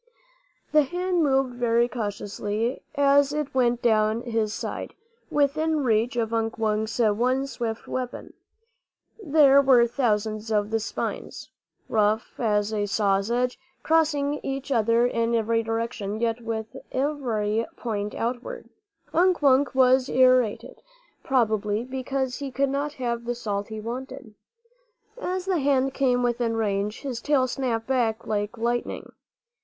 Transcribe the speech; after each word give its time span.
The 0.71 0.81
hand 0.81 1.21
moved 1.21 1.53
very 1.57 1.87
cautiously 1.87 2.81
as 2.95 3.31
it 3.33 3.53
went 3.53 3.83
down 3.83 4.21
his 4.21 4.51
side, 4.51 4.95
within 5.29 5.83
reach 5.83 6.15
of 6.15 6.33
Unk 6.33 6.57
Wunk's 6.57 6.97
one 6.97 7.45
swift 7.45 7.87
weapon. 7.87 8.33
There 9.23 9.61
were 9.61 9.85
thousands 9.85 10.51
of 10.51 10.71
the 10.71 10.79
spines, 10.79 11.51
rough 11.87 12.39
as 12.39 12.73
a 12.73 12.87
saw's 12.87 13.29
edge, 13.29 13.59
crossing 13.83 14.39
each 14.41 14.71
other 14.71 15.05
in 15.05 15.35
every 15.35 15.61
direction, 15.61 16.19
yet 16.19 16.41
with 16.41 16.75
every 16.91 17.67
point 17.77 18.15
outward. 18.15 18.67
Unk 19.13 19.43
Wunk 19.43 19.75
was 19.75 20.09
irritated, 20.09 20.81
probably, 21.23 21.83
because 21.83 22.37
he 22.39 22.49
could 22.49 22.69
not 22.69 22.93
have 22.93 23.25
the 23.25 23.35
salt 23.35 23.67
he 23.67 23.79
wanted. 23.79 24.33
As 25.21 25.45
the 25.45 25.59
hand 25.59 25.93
came 25.93 26.23
within 26.23 26.57
range, 26.57 27.01
his 27.01 27.21
tail 27.21 27.45
snapped 27.45 27.85
back 27.85 28.25
like 28.25 28.57
lightning. 28.57 29.11